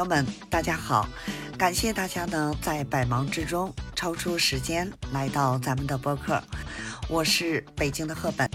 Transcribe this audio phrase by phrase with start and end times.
[0.00, 1.06] 朋友们，大家好！
[1.58, 6.42] 感谢大家呢在百忙之中抽出时间来到咱们的播客，
[7.06, 8.48] 我是北京的赫本。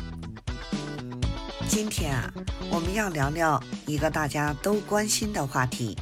[1.68, 2.34] 今天啊，
[2.71, 5.96] 我们要聊聊一个大家都关心的话题：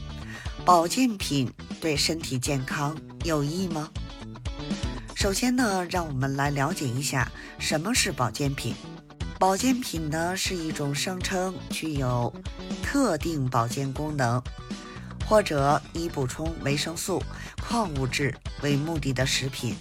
[0.63, 1.51] 保健品
[1.81, 3.89] 对身体健康有益吗？
[5.13, 7.29] 首先呢，让我们来了解一下
[7.59, 8.73] 什么是保健品。
[9.37, 12.33] 保健品呢是一种声称具有
[12.81, 14.41] 特定保健功能。
[15.33, 17.19] 或者以补充维生素、
[17.59, 19.75] 矿物质为目的的食品，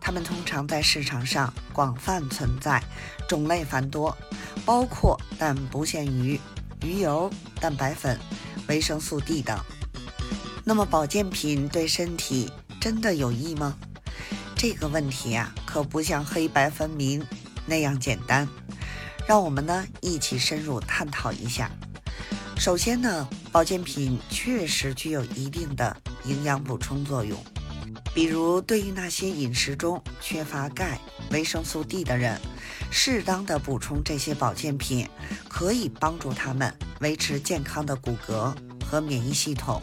[0.00, 2.80] 它们通常在市场上广泛存在，
[3.28, 4.16] 种类繁多，
[4.64, 6.40] 包括但不限于
[6.80, 7.28] 鱼油、
[7.60, 8.16] 蛋白粉、
[8.68, 9.58] 维生素 D 等。
[10.62, 12.48] 那么，保健品对身体
[12.80, 13.74] 真的有益吗？
[14.54, 17.20] 这个问题啊，可不像黑白分明
[17.66, 18.48] 那样简单。
[19.26, 21.68] 让我们呢一起深入探讨一下。
[22.56, 27.38] 首先呢，保健品确实具有一定的营养补充作用，
[28.12, 30.98] 比如对于那些饮食中缺乏钙、
[31.30, 32.36] 维生素 D 的人，
[32.90, 35.08] 适当的补充这些保健品，
[35.48, 38.52] 可以帮助他们维持健康的骨骼
[38.84, 39.80] 和免疫系统。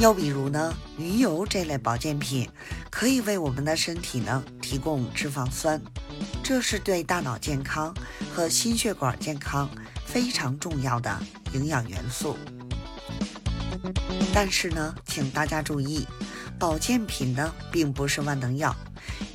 [0.00, 2.48] 又比如呢，鱼油这类保健品
[2.90, 5.78] 可以为我们的身体呢提供脂肪酸，
[6.42, 7.94] 这是对大脑健康
[8.34, 9.68] 和心血管健康。
[10.06, 11.10] 非常重要的
[11.54, 12.36] 营养元素，
[14.34, 16.06] 但是呢，请大家注意，
[16.58, 18.74] 保健品呢并不是万能药。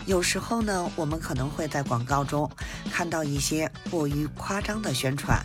[0.06, 2.50] 有时候呢，我们可能会在广告中
[2.92, 5.44] 看到一些过于夸张的宣传，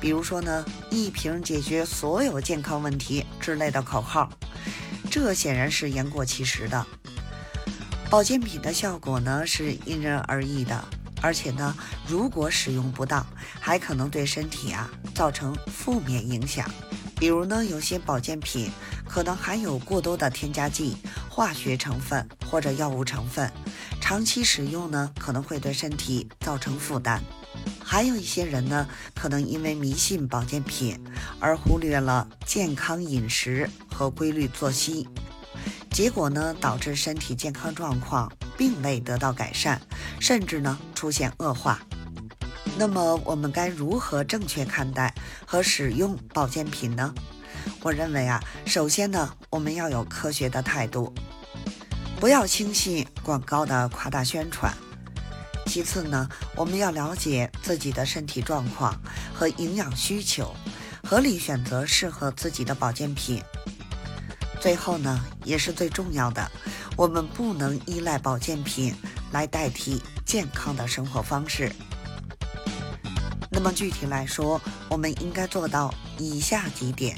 [0.00, 4.30] 比如说呢，一瓶解决所有健康问题之类的口号，
[5.10, 6.86] 这显然是言过其实的。
[8.08, 10.82] 保健品的效果呢是因人而异的。
[11.22, 11.74] 而且呢，
[12.06, 13.26] 如果使用不当，
[13.60, 16.68] 还可能对身体啊造成负面影响。
[17.16, 18.70] 比如呢，有些保健品
[19.06, 20.96] 可能含有过多的添加剂、
[21.28, 23.52] 化学成分或者药物成分，
[24.00, 27.22] 长期使用呢可能会对身体造成负担。
[27.84, 30.98] 还有一些人呢，可能因为迷信保健品
[31.38, 35.06] 而忽略了健康饮食和规律作息，
[35.90, 38.32] 结果呢导致身体健康状况。
[38.60, 39.80] 并未得到改善，
[40.20, 41.80] 甚至呢出现恶化。
[42.76, 45.14] 那么我们该如何正确看待
[45.46, 47.14] 和使用保健品呢？
[47.80, 51.10] 我认为啊，首先呢，我们要有科学的态度，
[52.20, 54.70] 不要轻信广告的夸大宣传。
[55.64, 58.94] 其次呢，我们要了解自己的身体状况
[59.32, 60.54] 和营养需求，
[61.02, 63.42] 合理选择适合自己的保健品。
[64.60, 66.48] 最后呢，也是最重要的。
[66.96, 68.94] 我们不能依赖保健品
[69.32, 71.72] 来代替健康的生活方式。
[73.50, 77.16] 那么具体来说，我们应该做到以下几点：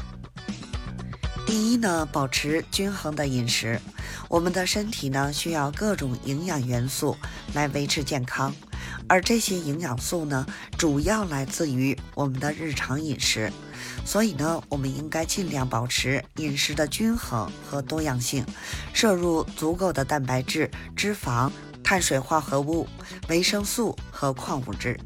[1.44, 3.80] 第一呢，保持均衡的饮食。
[4.28, 7.16] 我们的身体呢，需要各种营养元素
[7.54, 8.54] 来维持健康。
[9.12, 10.46] 而这些营养素呢，
[10.78, 13.52] 主要来自于我们的日常饮食，
[14.06, 18.42] 所以呢，我们应该尽量保持饮食的均衡和多样性，
[18.94, 21.50] 摄入足够的蛋白质、脂肪、
[21.84, 22.88] 碳水化合物、
[23.28, 24.98] 维生素和矿物质。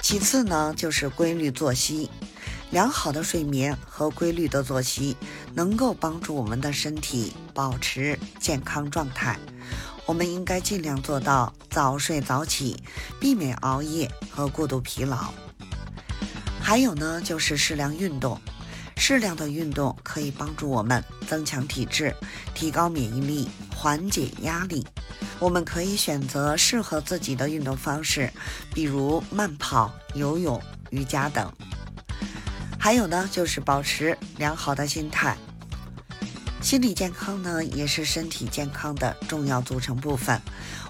[0.00, 2.08] 其次呢，就是规律作息，
[2.70, 5.16] 良好的睡眠和规律的作息
[5.52, 9.36] 能够帮助我们的身体保持健康状态。
[10.06, 12.82] 我们应该尽量做到早睡早起，
[13.20, 15.32] 避免熬夜和过度疲劳。
[16.62, 18.40] 还有呢，就是适量运动。
[18.96, 22.14] 适量的运动可以帮助我们增强体质，
[22.54, 24.86] 提高免疫力，缓解压力。
[25.38, 28.32] 我们可以选择适合自己的运动方式，
[28.72, 31.52] 比如慢跑、游泳、瑜伽等。
[32.78, 35.36] 还有呢，就是保持良好的心态。
[36.66, 40.42] 心理健康呢，也是身体健康的重要组成部分。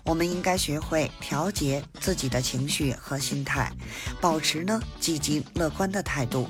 [0.04, 3.70] 我们应该学会调节自己的情绪和心态，
[4.18, 6.48] 保持呢积极乐观的态度。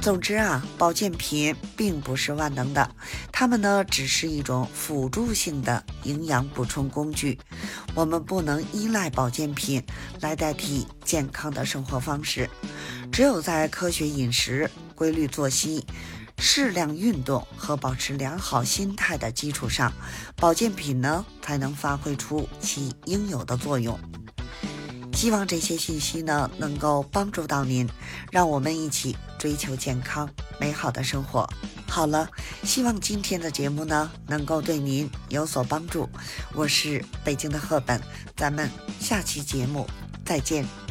[0.00, 2.90] 总之啊，保健品并不是万能的，
[3.30, 7.38] 它们呢只是一种辅助性的营养补充工具。
[7.94, 9.84] 我们不能依赖保健品
[10.22, 12.48] 来代替健康的生活方式，
[13.12, 15.84] 只有在科学饮食、规律作息。
[16.38, 19.92] 适量运动和保持良好心态的基础上，
[20.36, 23.98] 保健品呢才能发挥出其应有的作用。
[25.12, 27.88] 希望这些信息呢能够帮助到您，
[28.30, 30.28] 让我们一起追求健康
[30.60, 31.48] 美好的生活。
[31.88, 32.30] 好了，
[32.62, 36.08] 希望今天的节目呢能够对您有所帮助。
[36.54, 38.00] 我是北京的赫本，
[38.36, 38.70] 咱们
[39.00, 39.88] 下期节目
[40.24, 40.87] 再见。